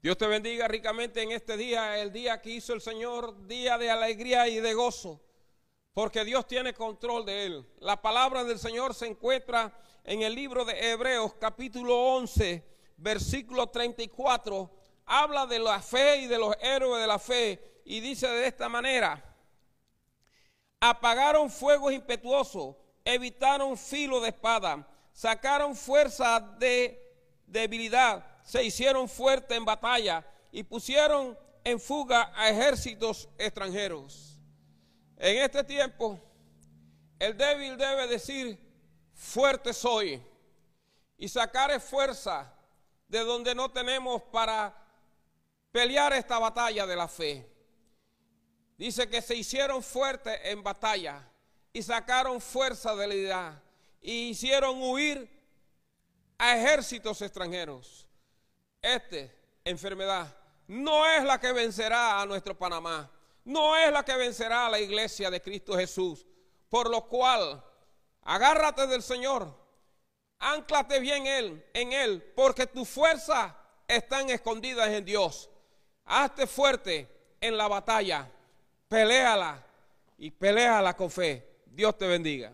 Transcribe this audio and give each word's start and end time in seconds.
Dios 0.00 0.16
te 0.16 0.28
bendiga 0.28 0.68
ricamente 0.68 1.22
en 1.22 1.32
este 1.32 1.56
día, 1.56 1.98
el 1.98 2.12
día 2.12 2.40
que 2.40 2.50
hizo 2.50 2.72
el 2.72 2.80
Señor, 2.80 3.48
día 3.48 3.76
de 3.78 3.90
alegría 3.90 4.46
y 4.46 4.60
de 4.60 4.72
gozo, 4.72 5.20
porque 5.92 6.24
Dios 6.24 6.46
tiene 6.46 6.72
control 6.72 7.26
de 7.26 7.46
él. 7.46 7.66
La 7.80 8.00
palabra 8.00 8.44
del 8.44 8.60
Señor 8.60 8.94
se 8.94 9.08
encuentra 9.08 9.76
en 10.04 10.22
el 10.22 10.36
libro 10.36 10.64
de 10.64 10.92
Hebreos 10.92 11.34
capítulo 11.40 12.14
11, 12.14 12.64
versículo 12.96 13.66
34. 13.66 14.70
Habla 15.04 15.46
de 15.46 15.58
la 15.58 15.82
fe 15.82 16.18
y 16.18 16.26
de 16.28 16.38
los 16.38 16.54
héroes 16.60 17.00
de 17.00 17.06
la 17.08 17.18
fe 17.18 17.80
y 17.84 17.98
dice 17.98 18.28
de 18.28 18.46
esta 18.46 18.68
manera, 18.68 19.24
apagaron 20.78 21.50
fuegos 21.50 21.92
impetuosos, 21.92 22.76
evitaron 23.04 23.76
filo 23.76 24.20
de 24.20 24.28
espada, 24.28 24.86
sacaron 25.12 25.74
fuerza 25.74 26.38
de 26.38 27.02
debilidad, 27.48 28.27
se 28.48 28.64
hicieron 28.64 29.10
fuertes 29.10 29.58
en 29.58 29.64
batalla 29.66 30.24
y 30.50 30.62
pusieron 30.62 31.38
en 31.62 31.78
fuga 31.78 32.32
a 32.34 32.48
ejércitos 32.48 33.28
extranjeros. 33.36 34.38
En 35.18 35.42
este 35.42 35.62
tiempo, 35.64 36.18
el 37.18 37.36
débil 37.36 37.76
debe 37.76 38.06
decir, 38.06 38.58
fuerte 39.12 39.74
soy, 39.74 40.22
y 41.18 41.28
sacar 41.28 41.78
fuerza 41.78 42.50
de 43.06 43.18
donde 43.18 43.54
no 43.54 43.70
tenemos 43.70 44.22
para 44.32 44.74
pelear 45.70 46.14
esta 46.14 46.38
batalla 46.38 46.86
de 46.86 46.96
la 46.96 47.06
fe. 47.06 47.46
Dice 48.78 49.10
que 49.10 49.20
se 49.20 49.34
hicieron 49.34 49.82
fuertes 49.82 50.40
en 50.44 50.62
batalla 50.62 51.22
y 51.70 51.82
sacaron 51.82 52.40
fuerza 52.40 52.96
de 52.96 53.06
la 53.08 53.14
idea 53.14 53.62
y 54.00 54.30
hicieron 54.30 54.82
huir 54.82 55.28
a 56.38 56.56
ejércitos 56.56 57.20
extranjeros. 57.20 58.07
Esta 58.80 59.32
enfermedad 59.64 60.34
no 60.68 61.06
es 61.06 61.24
la 61.24 61.40
que 61.40 61.52
vencerá 61.52 62.20
a 62.20 62.26
nuestro 62.26 62.56
Panamá, 62.56 63.10
no 63.44 63.76
es 63.76 63.90
la 63.90 64.04
que 64.04 64.14
vencerá 64.16 64.66
a 64.66 64.70
la 64.70 64.78
iglesia 64.78 65.30
de 65.30 65.40
Cristo 65.40 65.76
Jesús, 65.76 66.26
por 66.68 66.90
lo 66.90 67.08
cual 67.08 67.64
agárrate 68.22 68.86
del 68.86 69.02
Señor, 69.02 69.52
anclate 70.38 71.00
bien 71.00 71.26
él, 71.26 71.66
en 71.72 71.92
Él, 71.92 72.32
porque 72.36 72.66
tu 72.66 72.84
fuerza 72.84 73.56
están 73.86 74.28
escondidas 74.30 74.88
en 74.90 75.04
Dios. 75.04 75.50
Hazte 76.04 76.46
fuerte 76.46 77.08
en 77.40 77.56
la 77.56 77.68
batalla, 77.68 78.30
peleala 78.88 79.64
y 80.18 80.30
peleala 80.30 80.94
con 80.94 81.10
fe. 81.10 81.62
Dios 81.66 81.96
te 81.96 82.06
bendiga. 82.06 82.52